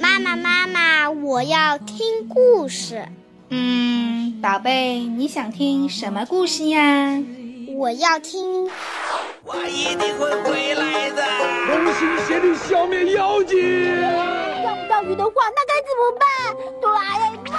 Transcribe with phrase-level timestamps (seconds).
[0.00, 3.08] 妈妈，妈妈，我要听故事。
[3.48, 7.20] 嗯，宝贝，你想听什么故事呀？
[7.76, 8.70] 我要听。
[9.44, 11.22] 我一定会回来的。
[11.66, 13.58] 同心协力消灭妖精。
[14.62, 16.24] 钓不到鱼的话，那该怎么办？
[16.80, 17.58] 哆啦 A 梦。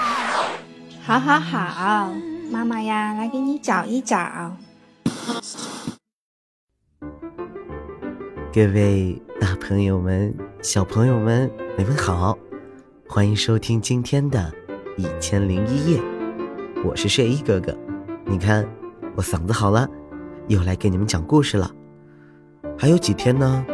[1.05, 2.13] 好好好，
[2.49, 4.55] 妈妈呀，来给你找一找。
[8.53, 12.37] 各位大朋友们、小朋友们，你们好，
[13.07, 14.51] 欢迎收听今天的
[15.01, 15.97] 《一千零一夜》，
[16.83, 17.73] 我是睡衣哥哥。
[18.25, 18.67] 你看，
[19.15, 19.87] 我嗓子好了，
[20.49, 21.71] 又来给你们讲故事了。
[22.77, 23.65] 还有几天呢，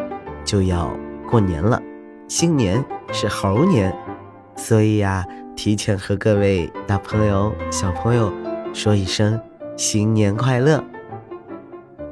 [0.46, 0.96] 就要
[1.28, 1.82] 过年了，
[2.28, 3.92] 新年是猴年，
[4.56, 5.26] 所以呀，
[5.56, 8.32] 提前和各位大朋友、小朋友
[8.76, 9.42] 说一声
[9.76, 10.84] 新年快乐。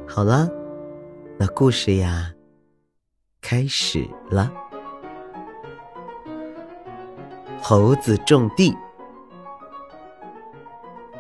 [0.08, 0.50] 好了，
[1.38, 2.32] 那故事呀。
[3.48, 4.52] 开始了。
[7.62, 8.76] 猴子种地，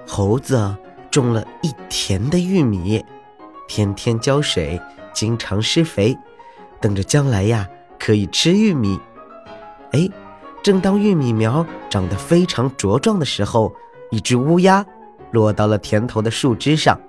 [0.07, 0.75] 猴子
[1.11, 3.05] 种了一田的玉米，
[3.67, 4.81] 天天浇水，
[5.13, 6.17] 经常施肥，
[6.81, 8.99] 等着将来呀可以吃玉米。
[9.91, 10.09] 哎，
[10.63, 13.71] 正当玉米苗长得非常茁壮的时候，
[14.09, 14.83] 一只乌鸦
[15.29, 16.99] 落到了田头的树枝上。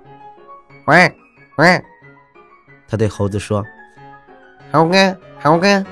[0.85, 1.11] 喂，
[1.57, 1.83] 喂，
[2.87, 3.65] 他对猴子说。
[4.71, 5.85] 猴哥，猴哥，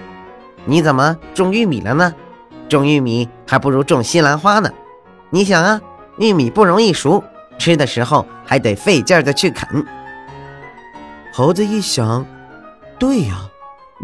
[0.65, 2.13] 你怎么种玉米了呢？
[2.67, 4.69] 种玉米还不如种西兰花呢。
[5.29, 5.81] 你想啊，
[6.17, 7.23] 玉米不容易熟，
[7.57, 9.85] 吃的时候还得费劲儿的去啃。
[11.31, 12.25] 猴子一想，
[12.99, 13.49] 对呀，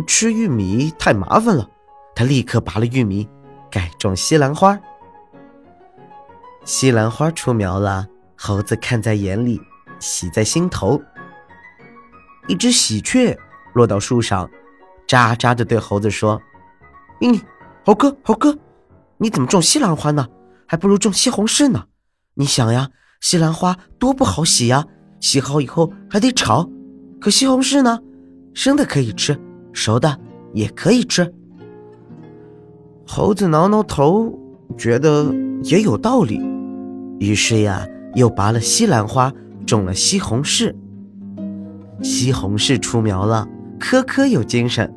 [0.07, 1.67] 吃玉米太麻烦了。
[2.15, 3.27] 他立刻拔了玉米，
[3.69, 4.79] 改种西兰花。
[6.63, 9.59] 西兰花出苗了，猴子看在眼里，
[9.99, 11.01] 喜在心头。
[12.47, 13.37] 一只喜鹊
[13.73, 14.49] 落到树上。
[15.11, 16.41] 喳喳的对猴子说
[17.19, 17.37] ：“嗯，
[17.85, 18.57] 猴哥，猴哥，
[19.17, 20.25] 你怎么种西兰花呢？
[20.65, 21.83] 还不如种西红柿呢。
[22.35, 24.85] 你想呀，西兰花多不好洗呀，
[25.19, 26.69] 洗好以后还得炒。
[27.19, 27.99] 可西红柿呢，
[28.53, 29.37] 生的可以吃，
[29.73, 30.17] 熟的
[30.53, 31.29] 也可以吃。”
[33.05, 34.33] 猴子挠挠头，
[34.77, 35.25] 觉得
[35.63, 36.39] 也有道理，
[37.19, 37.85] 于是呀，
[38.15, 39.29] 又拔了西兰花，
[39.67, 40.73] 种了西红柿。
[42.01, 43.45] 西红柿出苗了，
[43.77, 44.89] 颗颗有精神。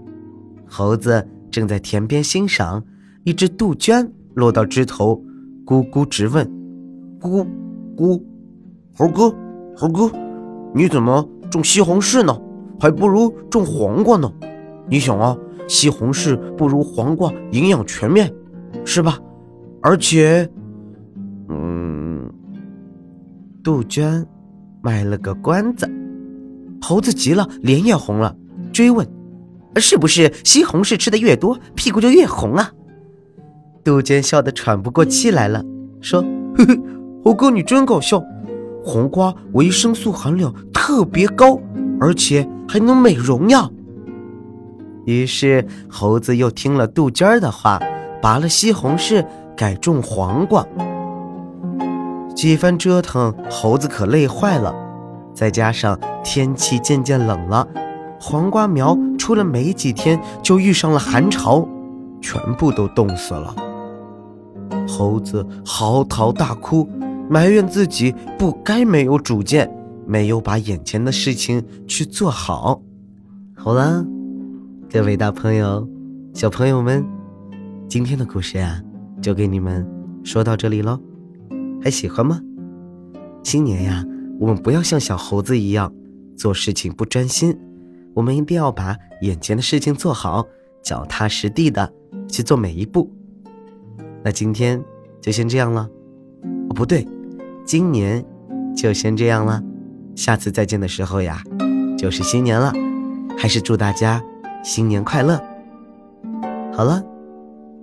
[0.77, 2.83] 猴子正在田边欣赏，
[3.23, 5.23] 一只杜鹃落到枝头，
[5.65, 6.45] 咕咕直问
[7.23, 7.47] ：“咕
[7.97, 8.21] 咕，
[8.93, 9.33] 猴哥，
[9.77, 10.11] 猴哥，
[10.75, 12.37] 你怎么种西红柿呢？
[12.81, 14.29] 还不如种黄瓜呢？
[14.89, 18.29] 你想啊，西红柿不如黄瓜营养全面，
[18.85, 19.17] 是吧？
[19.81, 20.51] 而且，
[21.49, 22.29] 嗯，
[23.63, 24.27] 杜鹃
[24.83, 25.89] 卖了个关子。”
[26.83, 28.37] 猴子急了，脸也红了，
[28.73, 29.07] 追问。
[29.81, 32.71] 是不是西红柿吃的越多，屁股就越红啊？
[33.83, 35.63] 杜鹃笑得喘不过气来了，
[36.01, 36.25] 说
[36.57, 36.81] ：“嘿嘿，
[37.25, 38.23] 猴哥你真搞笑。
[38.85, 41.59] 黄瓜维生素含量特别高，
[42.01, 43.69] 而且还能美容呀。”
[45.07, 47.79] 于是猴子又听了杜鹃的话，
[48.23, 49.25] 拔了西红柿，
[49.55, 50.67] 改种黄瓜。
[52.35, 54.75] 几番折腾，猴子可累坏了，
[55.35, 57.69] 再加上天气渐渐冷了。
[58.27, 61.69] 黄瓜苗出了没几天，就遇上了寒潮，
[62.23, 63.55] 全部都冻死了。
[64.89, 66.89] 猴子嚎啕大哭，
[67.29, 69.71] 埋怨自己不该没有主见，
[70.07, 72.81] 没有把眼前的事情去做好。
[73.55, 74.03] 好了，
[74.91, 75.87] 各位大朋友、
[76.33, 77.07] 小朋友们，
[77.91, 78.81] 今天的故事呀，
[79.21, 79.87] 就给你们
[80.25, 80.99] 说到这里喽。
[81.83, 82.41] 还喜欢吗？
[83.43, 84.03] 新年呀，
[84.41, 85.93] 我们不要像小猴子一样，
[86.39, 87.55] 做事情不专心。
[88.15, 90.47] 我们一定要把眼前的事情做好，
[90.83, 91.93] 脚踏实地的
[92.29, 93.11] 去做每一步。
[94.23, 94.83] 那今天
[95.21, 95.89] 就先这样了，
[96.69, 97.07] 哦，不对，
[97.65, 98.25] 今年
[98.75, 99.63] 就先这样了。
[100.15, 101.43] 下次再见的时候呀，
[101.99, 102.73] 就是新年了。
[103.37, 104.23] 还是祝大家
[104.63, 105.39] 新年快乐。
[106.73, 107.03] 好了，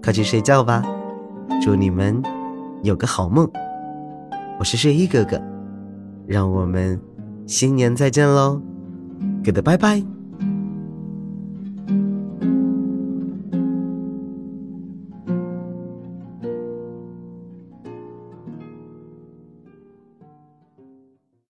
[0.01, 0.81] 快去睡觉吧，
[1.61, 2.23] 祝你们
[2.83, 3.47] 有个好梦。
[4.57, 5.39] 我是睡衣哥哥，
[6.25, 6.99] 让我们
[7.45, 8.61] 新年再见喽
[9.43, 10.20] ，Good，拜拜。